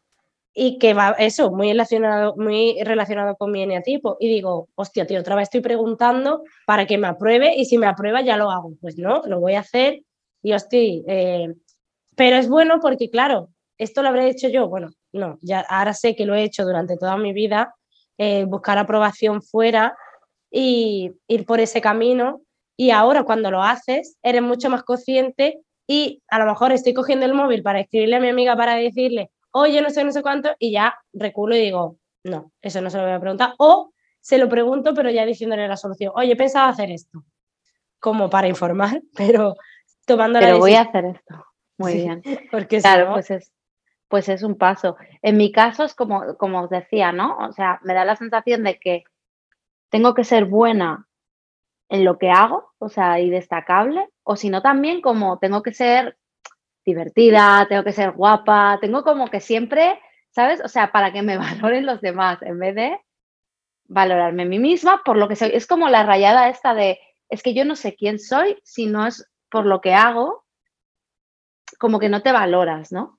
[0.56, 4.18] Y que va eso, muy relacionado, muy relacionado con mi eneatipo.
[4.20, 7.88] Y digo, hostia, tío, otra vez estoy preguntando para que me apruebe y si me
[7.88, 8.74] aprueba ya lo hago.
[8.80, 10.04] Pues no, lo voy a hacer
[10.44, 11.04] y estoy.
[11.08, 11.54] Eh,
[12.16, 14.70] pero es bueno porque, claro, esto lo habré hecho yo.
[14.70, 17.76] Bueno, no, ya ahora sé que lo he hecho durante toda mi vida,
[18.18, 19.96] eh, buscar aprobación fuera
[20.52, 22.42] y ir por ese camino.
[22.76, 27.26] Y ahora cuando lo haces, eres mucho más consciente y a lo mejor estoy cogiendo
[27.26, 30.50] el móvil para escribirle a mi amiga para decirle, oye, no sé, no sé cuánto,
[30.58, 33.54] y ya reculo y digo, no, eso no se lo voy a preguntar.
[33.60, 37.24] O se lo pregunto, pero ya diciéndole la solución, oye, pensaba hacer esto,
[38.00, 39.56] como para informar, pero
[40.06, 41.46] tomando pero voy a hacer esto.
[41.78, 42.22] Muy bien.
[42.52, 43.52] Porque claro, pues es,
[44.14, 44.96] pues es un paso.
[45.24, 47.36] En mi caso es como, como os decía, ¿no?
[47.38, 49.06] O sea, me da la sensación de que
[49.90, 51.08] tengo que ser buena
[51.90, 55.74] en lo que hago, o sea, y destacable, o si no también como tengo que
[55.74, 56.20] ser
[56.86, 60.00] divertida, tengo que ser guapa, tengo como que siempre,
[60.30, 60.62] ¿sabes?
[60.64, 63.00] O sea, para que me valoren los demás, en vez de
[63.86, 65.50] valorarme a mí misma por lo que soy.
[65.56, 67.00] Es como la rayada esta de,
[67.30, 70.46] es que yo no sé quién soy si no es por lo que hago,
[71.80, 73.18] como que no te valoras, ¿no?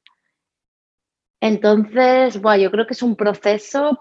[1.45, 4.01] Entonces, bueno, yo creo que es un proceso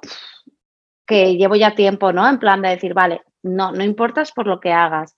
[1.06, 2.26] que llevo ya tiempo, ¿no?
[2.30, 5.18] En plan de decir, vale, no, no importas por lo que hagas,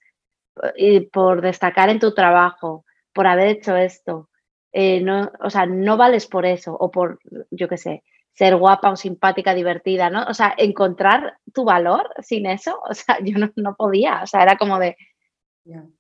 [0.76, 2.84] y por destacar en tu trabajo,
[3.14, 4.32] por haber hecho esto.
[4.72, 7.20] Eh, no, o sea, no vales por eso, o por,
[7.52, 10.24] yo qué sé, ser guapa o simpática, divertida, ¿no?
[10.24, 14.58] O sea, encontrar tu valor sin eso, o sea, yo no, podía, o sea, era
[14.58, 14.98] como de,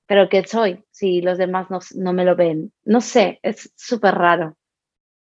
[0.07, 2.73] pero ¿qué soy si los demás no, no me lo ven?
[2.83, 4.57] No sé, es súper raro.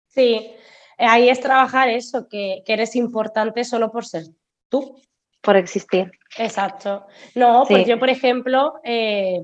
[0.06, 0.54] Sí,
[0.98, 4.24] ahí es trabajar eso, que, que eres importante solo por ser
[4.68, 4.96] tú
[5.42, 6.10] por existir.
[6.38, 7.06] Exacto.
[7.34, 9.42] No, pues yo, por ejemplo, eh,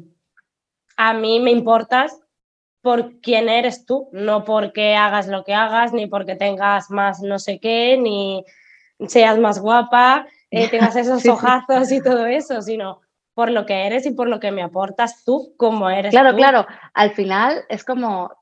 [0.97, 2.19] a mí me importas
[2.81, 7.39] por quién eres tú, no porque hagas lo que hagas, ni porque tengas más no
[7.39, 8.45] sé qué, ni
[9.09, 13.01] seas más guapa, eh, tengas esos ojazos y todo eso, sino
[13.35, 16.13] por lo que eres y por lo que me aportas tú como eres.
[16.13, 16.67] Claro, claro.
[16.95, 18.33] Al final es como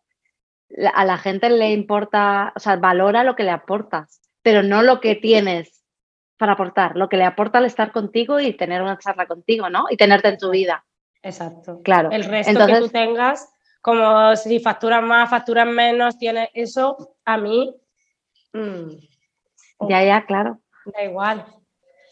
[0.92, 5.00] a la gente le importa, o sea, valora lo que le aportas, pero no lo
[5.00, 5.84] que tienes
[6.36, 9.86] para aportar, lo que le aporta al estar contigo y tener una charla contigo, ¿no?
[9.90, 10.84] Y tenerte en tu vida.
[11.22, 11.80] Exacto.
[11.82, 12.10] Claro.
[12.10, 13.48] El resto que tú tengas,
[13.80, 17.74] como si facturas más, facturas menos, tiene eso, a mí.
[18.52, 18.90] Mm,
[19.88, 20.60] ya, ya, claro.
[20.84, 21.46] Da igual.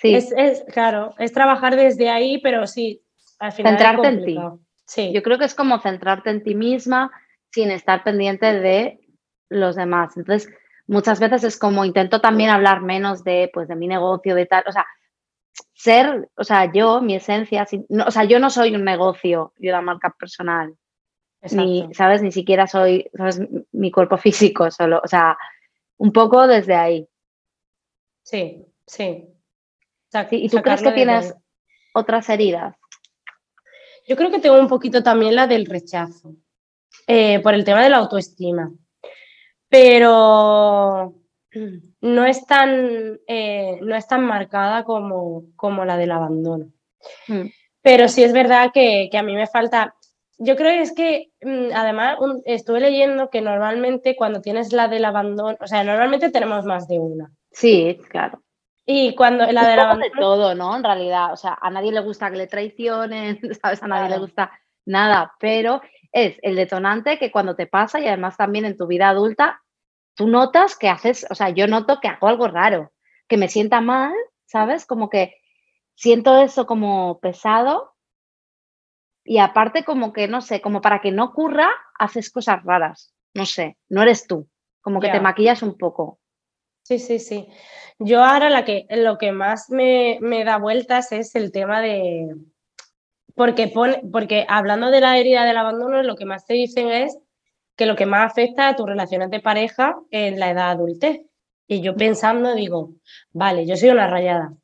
[0.01, 0.15] Sí.
[0.15, 3.03] Es, claro, es trabajar desde ahí, pero sí,
[3.39, 3.73] al final.
[3.73, 4.39] Centrarte en ti.
[4.87, 5.13] Sí.
[5.13, 7.11] Yo creo que es como centrarte en ti misma
[7.55, 9.01] sin estar pendiente de
[9.49, 10.17] los demás.
[10.17, 10.53] Entonces,
[10.89, 14.65] muchas veces es como intento también hablar menos de, pues, de mi negocio, de tal,
[14.67, 14.85] o sea,
[15.73, 17.65] ser, o sea, yo, mi esencia,
[18.07, 20.75] o sea, yo no soy un negocio y una marca personal.
[21.53, 22.23] Ni, ¿sabes?
[22.23, 23.39] Ni siquiera soy, ¿sabes?
[23.71, 25.37] Mi cuerpo físico solo, o sea,
[25.99, 27.07] un poco desde ahí.
[28.23, 29.29] Sí, sí.
[30.31, 31.35] ¿Y tú crees que tienes
[31.93, 32.75] otras heridas?
[34.09, 36.35] Yo creo que tengo un poquito también la del rechazo,
[37.07, 38.71] eh, por el tema de la autoestima
[39.75, 41.13] pero
[42.01, 46.67] no es tan, eh, no es tan marcada como, como la del abandono.
[47.27, 47.47] Mm.
[47.83, 49.97] Pero sí es verdad que, a mí me falta,
[50.39, 55.07] yo creo que es que mm, además estuve leyendo que normalmente cuando tienes la del
[55.07, 57.33] abandono, o sea, normalmente tenemos más de una.
[57.51, 58.45] Sí, claro.
[58.87, 60.05] Y cuando la del abandono...
[60.05, 60.77] de todo, ¿no?
[60.77, 63.83] En realidad, o sea, a nadie le gusta que le traicionen, ¿sabes?
[63.83, 64.53] A nadie le gusta
[64.87, 65.81] nada, pero
[66.15, 69.61] es el detonante que cuando te pasa y además también en tu vida adulta
[70.15, 72.93] tú notas que haces, o sea, yo noto que hago algo raro,
[73.29, 74.15] que me sienta mal,
[74.47, 74.87] ¿sabes?
[74.87, 75.35] Como que
[75.97, 77.95] siento eso como pesado
[79.25, 83.45] y aparte como que, no sé, como para que no ocurra, haces cosas raras, no
[83.45, 84.49] sé, no eres tú,
[84.83, 86.21] como que te maquillas un poco.
[86.83, 87.49] Sí, sí, sí.
[87.99, 92.37] Yo ahora la que, lo que más me, da vueltas es el tema de...
[93.35, 97.19] Porque, pone, porque hablando de la herida del abandono, lo que más te dicen es
[97.77, 101.21] que lo que más afecta a tus relaciones de pareja en la edad adultez.
[101.67, 102.93] Y yo pensando digo,
[103.33, 104.55] vale, yo soy una rayada.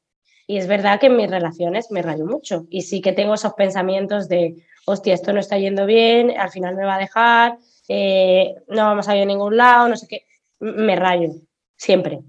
[0.46, 2.66] Y es verdad que en mis relaciones me rayo mucho.
[2.70, 6.74] Y sí que tengo esos pensamientos de, hostia, esto no está yendo bien, al final
[6.74, 10.26] me va a dejar, eh, no vamos a ir a ningún lado, no sé qué.
[10.58, 11.30] Me rayo,
[11.76, 12.20] siempre.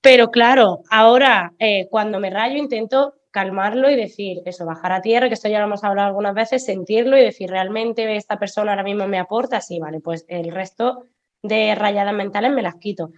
[0.00, 5.28] Pero claro, ahora eh, cuando me rayo intento calmarlo y decir eso, bajar a tierra,
[5.28, 8.82] que esto ya lo hemos hablado algunas veces, sentirlo y decir, realmente esta persona ahora
[8.82, 11.04] mismo me aporta, sí, vale, pues el resto
[11.40, 13.12] de rayadas mentales me las quito.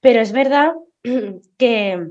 [0.00, 0.74] Pero es verdad
[1.56, 2.08] que,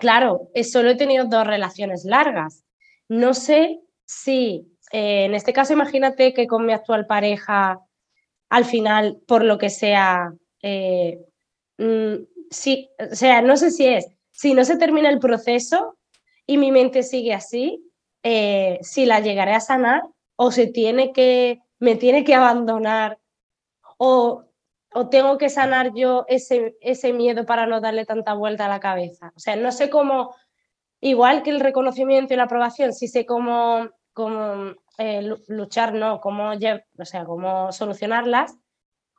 [0.00, 2.64] claro, solo he tenido dos relaciones largas.
[3.10, 7.78] No sé si, eh, en este caso, imagínate que con mi actual pareja,
[8.48, 11.18] al final, por lo que sea, eh,
[11.76, 12.14] mm,
[12.50, 15.98] sí, o sea, no sé si es, si no se termina el proceso,
[16.46, 17.90] y mi mente sigue así,
[18.22, 20.02] eh, si la llegaré a sanar
[20.36, 23.18] o se tiene que, me tiene que abandonar
[23.98, 24.44] o,
[24.94, 28.80] o tengo que sanar yo ese, ese miedo para no darle tanta vuelta a la
[28.80, 29.32] cabeza.
[29.36, 30.34] O sea, no sé cómo,
[31.00, 36.52] igual que el reconocimiento y la aprobación, sí sé cómo, cómo eh, luchar, no, cómo,
[36.52, 38.56] o sea, cómo solucionarlas.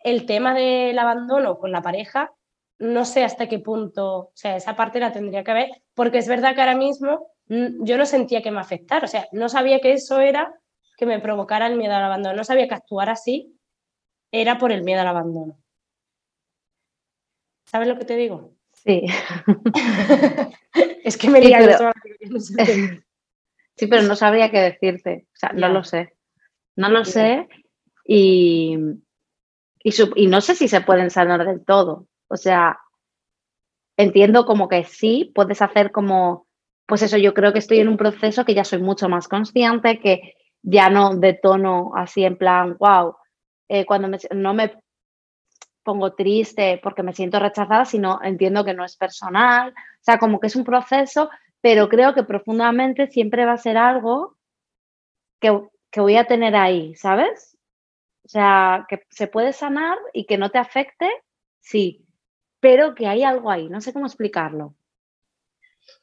[0.02, 2.32] El tema del abandono con la pareja,
[2.80, 6.28] no sé hasta qué punto, o sea, esa parte la tendría que ver, porque es
[6.28, 9.80] verdad que ahora mismo mm, yo no sentía que me afectara, o sea, no sabía
[9.80, 10.54] que eso era
[10.98, 13.58] que me provocara el miedo al abandono, no sabía que actuar así
[14.32, 15.58] era por el miedo al abandono.
[17.66, 18.54] ¿Sabes lo que te digo?
[18.74, 19.06] Sí.
[21.04, 21.60] es que me diría
[23.78, 26.16] Sí, pero no sabría qué decirte, o sea, no lo sé.
[26.78, 27.48] No lo sé
[28.06, 28.78] y,
[29.84, 32.08] y no sé si se pueden sanar del todo.
[32.36, 32.78] O sea,
[33.98, 36.48] entiendo como que sí, puedes hacer como,
[36.86, 40.00] pues eso, yo creo que estoy en un proceso que ya soy mucho más consciente,
[40.02, 43.16] que ya no de tono así en plan, wow,
[43.70, 44.78] eh, cuando no me
[45.82, 50.42] pongo triste porque me siento rechazada, sino entiendo que no es personal, o sea, como
[50.42, 51.30] que es un proceso,
[51.62, 54.36] pero creo que profundamente siempre va a ser algo
[55.40, 55.58] que,
[55.90, 57.58] que voy a tener ahí, ¿sabes?
[58.26, 61.10] O sea, que se puede sanar y que no te afecte,
[61.62, 62.05] sí,
[62.66, 64.74] pero que hay algo ahí, no sé cómo explicarlo.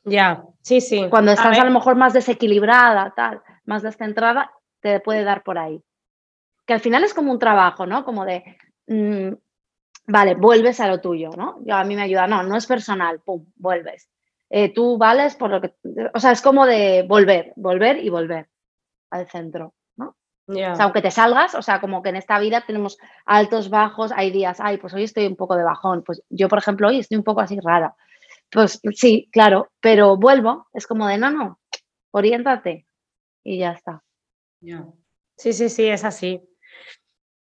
[0.04, 1.08] Ya, sí, sí.
[1.10, 5.82] Cuando estás a, lo mejor más desequilibrada, tal, más descentrada, te puede dar por ahí.
[6.64, 8.04] Que al final es como un trabajo, ¿no?
[8.04, 8.44] Como de,
[8.86, 9.32] mm,
[10.06, 11.58] vale, vuelves a lo tuyo, ¿no?
[11.64, 14.08] Yo, a mí me ayuda, no, no es personal, pum, vuelves.
[14.48, 15.74] Eh, tú vales por lo que,
[16.14, 18.48] o sea, es como de volver, volver y volver
[19.10, 19.74] al centro
[20.78, 24.58] aunque te salgas, o sea, como que en esta vida tenemos altos, bajos, hay días,
[24.60, 27.24] ay, pues hoy estoy un poco de bajón, pues yo, por ejemplo, hoy estoy un
[27.24, 27.94] poco así rara.
[28.50, 31.58] Pues sí, claro, pero vuelvo, es como de, no, no,
[32.10, 32.86] oriéntate
[33.44, 34.02] y ya está.
[35.36, 36.42] Sí, sí, sí, es así.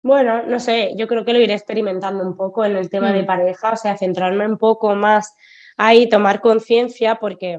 [0.02, 3.22] Bueno, no sé, yo creo que lo iré experimentando un poco en el tema de
[3.22, 3.26] Mm.
[3.26, 5.34] pareja, o sea, centrarme un poco más
[5.76, 7.58] ahí, tomar conciencia, porque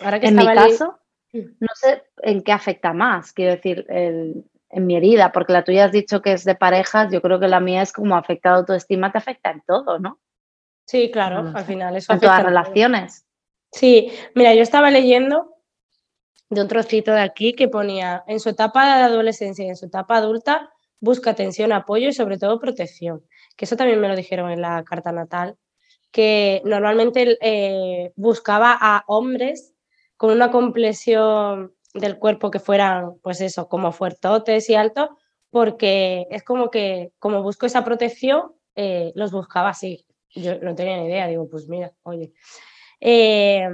[0.00, 0.98] ahora que En mi estaba ley- caso,
[1.32, 5.84] no sé en qué afecta más, quiero decir, el- en mi herida, porque la tuya
[5.84, 8.56] has dicho que es de parejas, yo creo que la mía es como afecta a
[8.56, 10.18] autoestima, te afecta en todo, ¿no?
[10.86, 13.26] Sí, claro, No al final eso En todas las relaciones.
[13.72, 15.54] Sí, mira, yo estaba leyendo
[16.50, 19.86] de un trocito de aquí que ponía, en su etapa de adolescencia y en su
[19.86, 23.22] etapa adulta, busca atención, apoyo y sobre todo protección.
[23.56, 25.56] Que eso también me lo dijeron en la carta natal,
[26.10, 29.74] que normalmente eh, buscaba a hombres
[30.16, 35.08] con una complexión del cuerpo que fueran, pues eso, como fuertotes y altos,
[35.50, 40.04] porque es como que, como busco esa protección, eh, los buscaba así.
[40.34, 42.32] Yo no tenía ni idea, digo, pues mira, oye.
[43.00, 43.68] Eh,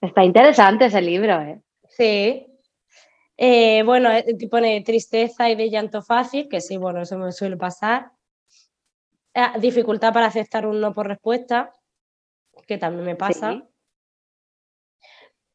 [0.00, 1.62] Está interesante ese libro, ¿eh?
[1.88, 2.46] Sí.
[3.36, 7.32] Eh, bueno, eh, te pone tristeza y de llanto fácil, que sí, bueno, eso me
[7.32, 8.10] suele pasar.
[9.34, 11.74] Ah, dificultad para aceptar un no por respuesta,
[12.66, 13.52] que también me pasa.
[13.52, 13.64] Sí.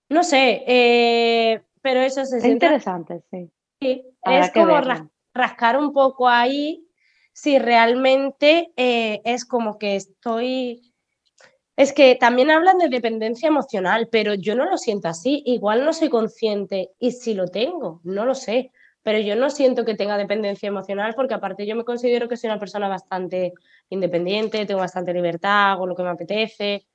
[0.09, 3.49] No sé, eh, pero eso se Es interesante, sí.
[3.79, 5.09] sí, es que como verlo.
[5.33, 6.89] rascar un poco ahí
[7.39, 10.93] si realmente eh, es como que estoy...
[11.77, 15.41] Es que también hablan de dependencia emocional, pero yo no lo siento así.
[15.45, 18.73] Igual no soy consciente y si lo tengo, no lo sé.
[19.03, 22.49] Pero yo no siento que tenga dependencia emocional porque aparte yo me considero que soy
[22.49, 23.53] una persona bastante
[23.87, 26.85] independiente, tengo bastante libertad, hago lo que me apetece.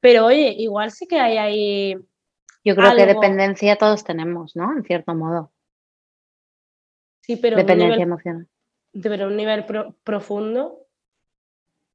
[0.00, 1.96] Pero oye, igual sí que hay ahí...
[2.66, 4.72] Yo creo que dependencia todos tenemos, ¿no?
[4.76, 5.52] En cierto modo.
[7.20, 8.48] Sí, pero dependencia nivel emocional.
[9.02, 10.80] pero a un nivel pro- profundo.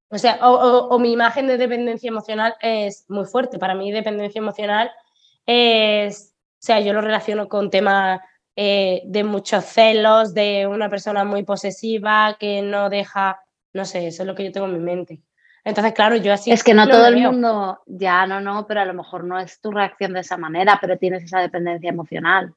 [0.10, 3.60] O sea, o, o- o mi imagen de dependencia emocional es muy fuerte.
[3.60, 4.91] Para mí, dependencia emocional
[5.45, 8.21] es, o sea, yo lo relaciono con temas
[8.55, 13.39] eh, de muchos celos, de una persona muy posesiva que no deja,
[13.73, 15.21] no sé, eso es lo que yo tengo en mi mente.
[15.63, 16.52] Entonces, claro, yo así.
[16.52, 19.62] es que no todo el mundo, ya no, no, pero a lo mejor no es
[19.62, 22.54] tu reacción de esa manera, pero tienes esa dependencia emocional.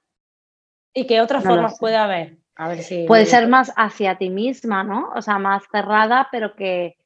[0.94, 2.38] ¿Y qué otras No formas puede haber?
[2.56, 3.04] A ver si.
[3.06, 5.10] Puede ser más hacia ti misma, ¿no?
[5.14, 6.96] O sea, más cerrada, pero que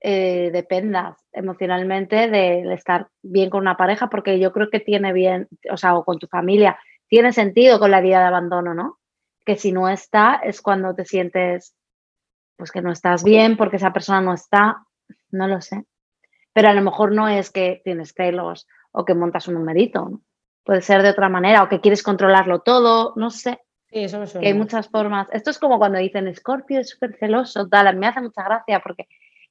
[0.00, 5.48] eh, dependas emocionalmente de estar bien con una pareja, porque yo creo que tiene bien,
[5.70, 6.78] o sea, o con tu familia,
[7.08, 8.98] tiene sentido con la herida de abandono, ¿no?
[9.44, 11.74] Que si no está, es cuando te sientes,
[12.56, 14.84] pues que no estás bien, porque esa persona no está,
[15.34, 15.84] no lo sé.
[16.52, 20.22] Pero a lo mejor no es que tienes celos o que montas un numerito, ¿no?
[20.64, 23.60] Puede ser de otra manera, o que quieres controlarlo todo, no sé
[23.94, 24.46] Sí, eso me que suena.
[24.48, 25.28] hay muchas formas.
[25.32, 27.96] Esto es como cuando dicen Scorpio es súper celoso, tal.
[27.96, 29.06] Me hace mucha gracia porque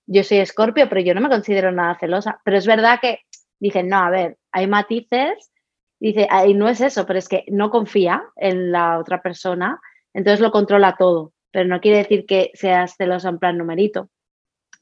[0.05, 2.41] yo soy Scorpio, pero yo no me considero nada celosa.
[2.43, 3.19] Pero es verdad que
[3.59, 5.49] dicen, no, a ver, hay matices.
[5.97, 9.79] Dice, y no es eso, pero es que no confía en la otra persona,
[10.13, 11.31] entonces lo controla todo.
[11.51, 14.09] Pero no quiere decir que seas celoso en plan numerito.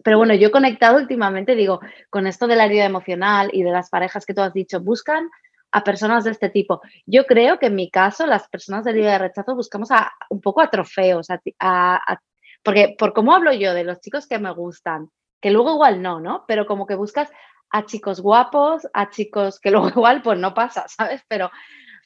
[0.03, 3.71] Pero bueno, yo he conectado últimamente, digo, con esto de la herida emocional y de
[3.71, 5.29] las parejas que tú has dicho, buscan
[5.71, 6.81] a personas de este tipo.
[7.05, 10.41] Yo creo que en mi caso, las personas de herida de rechazo buscamos a, un
[10.41, 12.21] poco a trofeos, a, a- a-
[12.63, 15.09] porque por cómo hablo yo de los chicos que me gustan,
[15.41, 16.45] que luego igual no, ¿no?
[16.47, 17.29] Pero como que buscas
[17.71, 21.23] a chicos guapos, a chicos que luego igual pues no pasa, ¿sabes?
[21.27, 21.49] Pero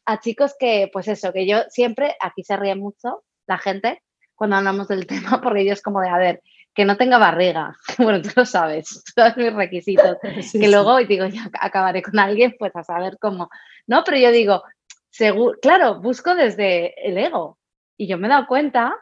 [0.05, 4.03] a chicos que, pues eso, que yo siempre, aquí se ríe mucho la gente
[4.35, 6.41] cuando hablamos del tema, porque yo es como de, a ver,
[6.75, 7.75] que no tenga barriga.
[7.97, 10.17] Bueno, tú lo sabes, tú sabes mis requisitos.
[10.41, 10.71] Sí, que sí.
[10.71, 13.49] luego digo, ya acabaré con alguien, pues a saber cómo.
[13.87, 14.63] No, pero yo digo,
[15.09, 17.57] seguro, claro, busco desde el ego.
[17.97, 18.95] Y yo me he dado cuenta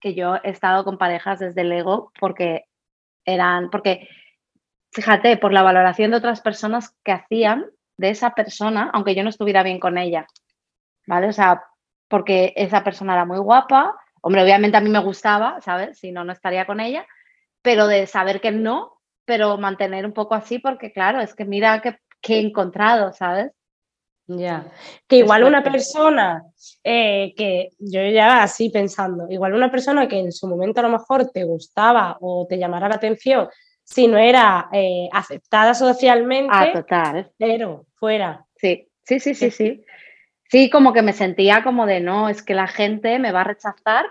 [0.00, 2.64] que yo he estado con parejas desde el ego porque
[3.26, 4.08] eran, porque,
[4.92, 7.66] fíjate, por la valoración de otras personas que hacían
[7.98, 10.26] de esa persona, aunque yo no estuviera bien con ella.
[11.06, 11.28] ¿Vale?
[11.28, 11.62] O sea,
[12.08, 13.94] porque esa persona era muy guapa.
[14.22, 15.98] Hombre, obviamente a mí me gustaba, ¿sabes?
[15.98, 17.06] Si no, no estaría con ella.
[17.62, 21.80] Pero de saber que no, pero mantener un poco así, porque claro, es que mira
[21.82, 23.52] que, que he encontrado, ¿sabes?
[24.26, 24.66] Ya.
[25.08, 26.44] Que igual una persona
[26.84, 30.88] eh, que yo ya así pensando, igual una persona que en su momento a lo
[30.88, 33.48] mejor te gustaba o te llamara la atención,
[33.82, 37.32] si no era eh, aceptada socialmente, Ah, total.
[37.38, 38.46] pero fuera.
[38.56, 39.84] Sí, sí, sí, sí, Sí.
[40.50, 40.70] Sí.
[40.70, 44.06] Como que me sentía como de no, es que la gente me va a rechazar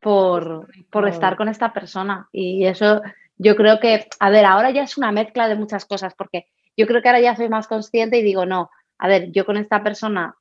[0.00, 2.28] por, por Por- estar con esta persona.
[2.32, 3.02] Y eso
[3.36, 6.46] yo creo que, a ver, ahora ya es una mezcla de muchas cosas, porque
[6.76, 9.56] yo creo que ahora ya soy más consciente y digo, no, a ver, yo con
[9.56, 10.36] esta persona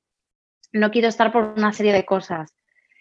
[0.74, 2.54] no quiero estar por una serie de cosas,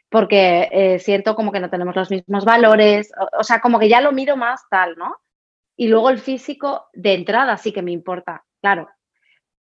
[0.09, 3.89] porque eh, siento como que no tenemos los mismos valores, o, o sea, como que
[3.89, 5.17] ya lo miro más tal, ¿no?
[5.77, 8.89] Y luego el físico de entrada sí que me importa, claro,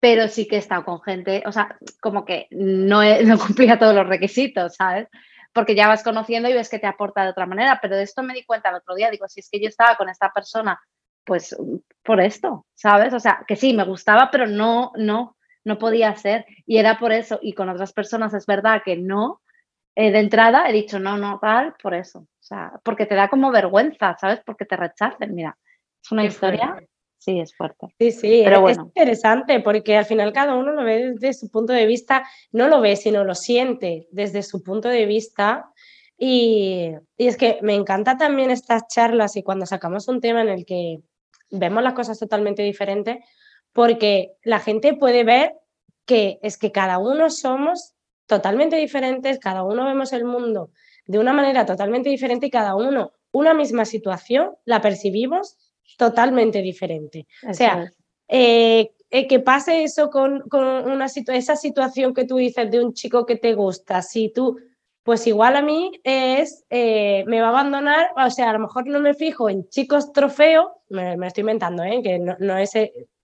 [0.01, 3.79] pero sí que he estado con gente, o sea, como que no, he- no cumplía
[3.79, 5.09] todos los requisitos, ¿sabes?
[5.53, 8.23] porque ya vas conociendo y ves que te aporta de otra manera, pero de esto
[8.23, 10.81] me di cuenta el otro día, digo, si es que yo estaba con esta persona,
[11.25, 11.57] pues
[12.05, 13.13] por esto, ¿sabes?
[13.15, 16.47] O sea, que sí, me gustaba, pero no, no, no podía ser.
[16.67, 19.41] Y era por eso, y con otras personas es verdad que no,
[19.97, 22.21] eh, de entrada he dicho no, no, tal, por eso.
[22.21, 24.41] O sea, porque te da como vergüenza, ¿sabes?
[24.47, 25.57] Porque te rechacen, mira.
[26.03, 26.77] Es una historia
[27.21, 27.95] Sí, es fuerte.
[27.99, 31.75] Sí, sí, Pero es interesante porque al final cada uno lo ve desde su punto
[31.75, 35.71] de vista, no lo ve, sino lo siente desde su punto de vista.
[36.17, 40.49] Y, y es que me encanta también estas charlas y cuando sacamos un tema en
[40.49, 41.01] el que
[41.51, 43.19] vemos las cosas totalmente diferentes,
[43.75, 45.53] porque la gente puede ver
[46.07, 47.93] que es que cada uno somos
[48.27, 50.71] totalmente diferentes, cada uno vemos el mundo
[51.05, 55.59] de una manera totalmente diferente y cada uno una misma situación la percibimos
[55.97, 57.27] totalmente diferente.
[57.49, 57.93] o sea,
[58.29, 63.27] eh, eh, que pase eso con, una esa situación que tú dices de un chico
[63.27, 64.59] que te gusta, si tú,
[65.03, 68.87] pues igual a mí es, eh, me va a abandonar, o sea, a lo mejor
[68.87, 72.73] no me fijo en chicos trofeo, me, estoy inventando, que no, es,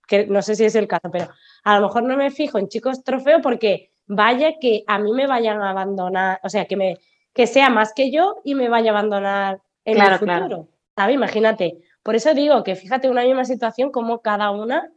[0.07, 1.29] que no sé si es el caso, pero
[1.63, 5.25] a lo mejor no me fijo en chicos trofeo porque vaya que a mí me
[5.25, 6.97] vayan a abandonar, o sea, que, me,
[7.33, 10.67] que sea más que yo y me vaya a abandonar en el futuro.
[10.95, 11.15] ¿Sabes?
[11.15, 11.77] Imagínate,
[12.07, 14.89] por eso digo que fíjate una misma situación como cada una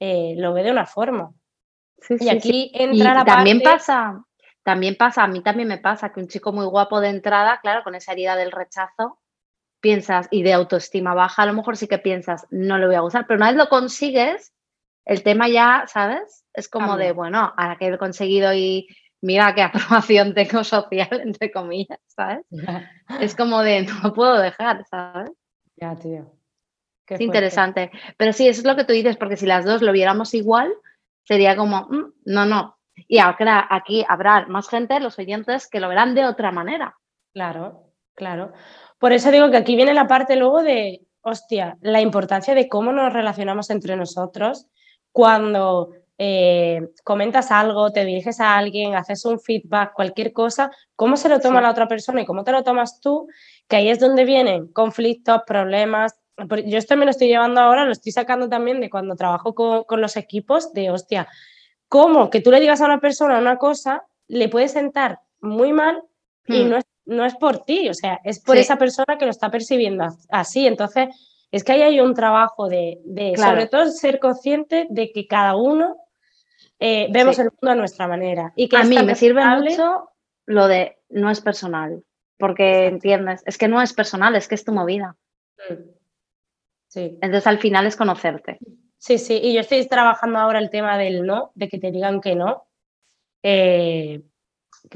[0.00, 1.32] eh, lo ve de una forma.
[2.10, 4.22] y aquí entra la también pasa,
[4.62, 7.82] también pasa, a mí también me pasa que un chico muy guapo de entrada, claro,
[7.84, 9.18] con esa herida del rechazo,
[9.80, 13.00] piensas, y de autoestima baja, a lo mejor sí que piensas, no le voy a
[13.00, 14.52] gustar, pero una vez lo consigues,
[15.06, 16.44] el tema ya, ¿sabes?
[16.52, 18.88] Es como de, bueno, ahora que he conseguido y
[19.22, 19.62] mira qué
[20.02, 22.44] aprobación tengo social, entre comillas, ¿sabes?
[23.20, 25.30] es como de, no puedo dejar, ¿sabes?
[25.76, 26.37] Ya, tío
[27.14, 27.90] es interesante.
[28.16, 30.72] Pero sí, eso es lo que tú dices, porque si las dos lo viéramos igual,
[31.24, 32.78] sería como, mm, no, no.
[33.06, 36.96] Y ahora aquí habrá más gente, los oyentes, que lo verán de otra manera.
[37.32, 38.52] Claro, claro.
[38.98, 42.92] Por eso digo que aquí viene la parte luego de, hostia, la importancia de cómo
[42.92, 44.66] nos relacionamos entre nosotros
[45.12, 51.28] cuando eh, comentas algo, te diriges a alguien, haces un feedback, cualquier cosa, cómo se
[51.28, 53.28] lo toma la otra persona y cómo te lo tomas tú,
[53.68, 56.18] que ahí es donde vienen conflictos, problemas,
[56.66, 60.00] yo esto me lo estoy llevando ahora, lo estoy sacando también de cuando trabajo con,
[60.00, 61.28] los equipos, de hostia,
[61.88, 66.02] ¿cómo que tú le digas a una persona una cosa le puede sentar muy mal
[66.46, 66.68] y hmm.
[66.68, 69.50] no, es, no es por ti, o sea, es por esa persona que lo está
[69.50, 70.66] percibiendo así.
[70.66, 71.08] Entonces,
[71.50, 73.00] es que ahí hay un trabajo de,
[73.36, 75.96] sobre todo, ser consciente de que cada uno
[76.78, 78.52] eh, vemos el mundo a nuestra manera.
[78.54, 80.10] Y que a mí me sirve mucho
[80.44, 82.02] lo de no es personal,
[82.38, 85.16] porque entiendes, es que no es personal, es que es tu movida.
[86.94, 87.18] Hmm.
[87.20, 88.58] Entonces al final es conocerte.
[88.98, 92.20] Sí, sí, y yo estoy trabajando ahora el tema del no, de que te digan
[92.20, 92.64] que no.
[93.42, 94.22] Eh,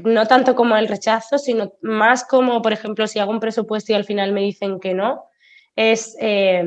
[0.03, 3.95] no tanto como el rechazo, sino más como, por ejemplo, si hago un presupuesto y
[3.95, 5.25] al final me dicen que no,
[5.75, 6.63] es eh,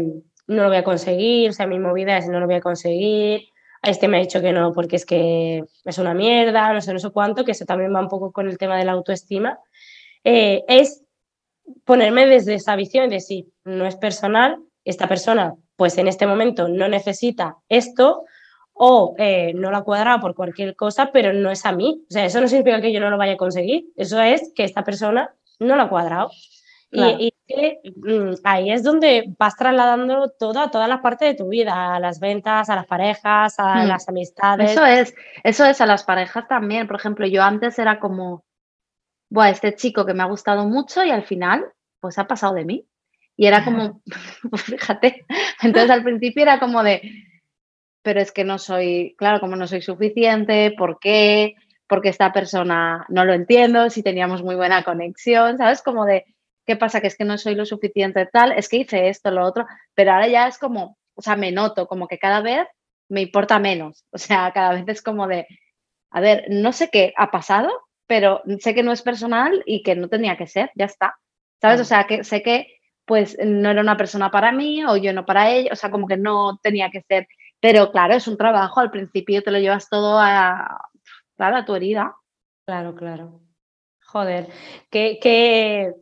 [0.47, 3.49] no lo voy a conseguir, o sea, mi movida es no lo voy a conseguir,
[3.83, 6.99] este me ha dicho que no porque es que es una mierda, no sé, no
[6.99, 9.59] sé cuánto, que eso también va un poco con el tema de la autoestima.
[10.24, 11.05] Eh, es
[11.85, 16.68] ponerme desde esa visión de sí, no es personal, esta persona pues en este momento
[16.68, 18.24] no necesita esto
[18.72, 22.05] o eh, no lo ha cuadrado por cualquier cosa, pero no es a mí.
[22.09, 24.64] O sea, eso no significa que yo no lo vaya a conseguir, eso es que
[24.64, 26.30] esta persona no lo ha cuadrado.
[26.93, 27.34] Y,
[27.97, 32.01] mm, ahí es donde vas trasladando todo a todas las partes de tu vida, a
[32.01, 33.89] las ventas, a las parejas, a hmm.
[33.89, 34.70] las amistades.
[34.70, 36.87] Eso es, eso es a las parejas también.
[36.87, 38.45] Por ejemplo, yo antes era como,
[39.28, 41.66] bueno, este chico que me ha gustado mucho y al final,
[42.01, 42.87] pues ha pasado de mí.
[43.37, 44.03] Y era como,
[44.51, 45.26] pues fíjate,
[45.62, 47.03] entonces al principio era como de,
[48.03, 51.55] pero es que no soy, claro, como no soy suficiente, ¿por qué?
[51.87, 55.82] Porque esta persona no lo entiendo, si teníamos muy buena conexión, ¿sabes?
[55.82, 56.24] Como de,
[56.66, 57.01] ¿qué pasa?
[57.01, 60.12] Que es que no soy lo suficiente tal, es que hice esto, lo otro, pero
[60.12, 62.66] ahora ya es como, o sea, me noto como que cada vez
[63.09, 65.47] me importa menos, o sea, cada vez es como de,
[66.11, 67.70] a ver, no sé qué ha pasado,
[68.07, 71.16] pero sé que no es personal y que no tenía que ser, ya está,
[71.61, 71.80] ¿sabes?
[71.80, 72.76] O sea, que sé que
[73.07, 76.07] pues no era una persona para mí o yo no para ella, o sea, como
[76.07, 77.29] que no tenía que ser.
[77.61, 80.89] Pero claro, es un trabajo, al principio te lo llevas todo a,
[81.37, 82.15] claro, tu herida.
[82.67, 83.41] Claro, claro.
[84.05, 84.49] Joder,
[84.91, 85.95] qué, qué,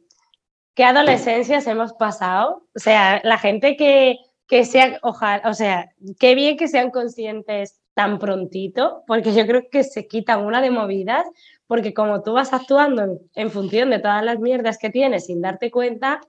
[0.75, 2.67] qué adolescencias hemos pasado.
[2.75, 7.81] O sea, la gente que, que sea, ojalá, o sea, qué bien que sean conscientes
[7.95, 11.25] tan prontito, porque yo creo que se quitan una de movidas,
[11.67, 15.71] porque como tú vas actuando en, función de todas las mierdas que tienes sin darte
[15.71, 16.21] cuenta,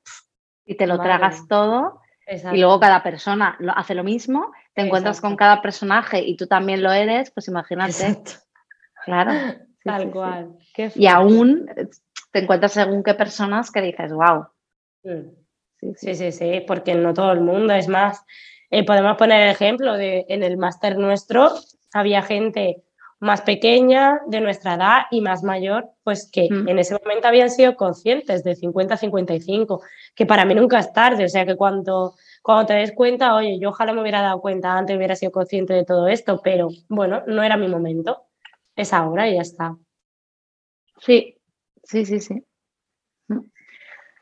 [0.66, 2.02] y te lo tragas todo.
[2.28, 6.48] Y luego cada persona lo, hace lo mismo, te encuentras con cada personaje y tú
[6.48, 8.18] también lo eres, pues imagínate.
[9.06, 9.32] Claro.
[9.84, 10.58] Tal cual.
[10.96, 11.68] y aún
[12.32, 14.48] te encuentras según qué personas que dices, wow.
[15.04, 15.94] Mm.
[15.96, 18.26] Sí, sí, sí, porque no todo el mundo, es más,
[18.72, 21.52] eh, podemos poner el ejemplo de en el máster nuestro
[21.96, 22.84] había gente
[23.20, 26.68] más pequeña, de nuestra edad y más mayor, pues que mm.
[26.68, 29.82] en ese momento habían sido conscientes de 50 a 55,
[30.16, 33.58] que para mí nunca es tarde, o sea que cuando, cuando te des cuenta, oye,
[33.60, 37.24] yo ojalá me hubiera dado cuenta antes, hubiera sido consciente de todo esto, pero bueno,
[37.28, 38.26] no era mi momento,
[38.76, 39.78] es ahora y ya está.
[41.00, 41.38] Sí,
[41.84, 42.44] sí, sí, sí.
[43.28, 43.40] Mm.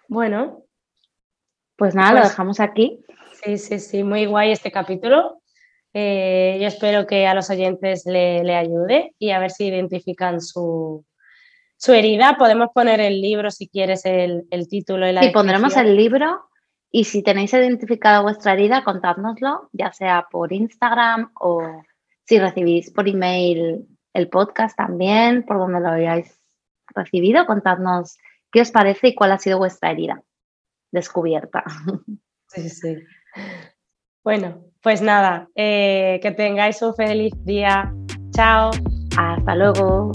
[0.07, 0.63] Bueno.
[1.75, 3.03] Pues nada, lo pues dejamos aquí.
[3.43, 5.41] Sí, sí, sí, muy guay este capítulo.
[5.93, 11.05] Eh, yo espero que a los oyentes le, ayude y a ver si identifican su,
[11.87, 12.35] herida.
[12.37, 16.49] Podemos poner el libro si quieres el, título y la Sí, pondremos el libro
[16.91, 21.61] y si tenéis identificado vuestra herida, contádnoslo, ya sea por Instagram o
[22.25, 26.39] si recibís por email el podcast también, por donde lo hayáis
[26.87, 28.17] recibido, contadnos
[28.51, 30.23] qué os parece y cuál ha sido vuestra herida
[30.91, 31.63] descubierta.
[32.47, 32.97] Sí, sí.
[34.23, 37.91] Bueno, pues nada, eh, que tengáis un feliz día.
[38.31, 38.71] Chao.
[39.17, 40.11] Hasta luego.